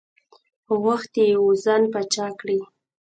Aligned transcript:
غوښتي 0.81 1.21
یې 1.29 1.35
وو 1.41 1.51
ځان 1.63 1.83
پاچا 1.93 2.27
کړي. 2.39 2.59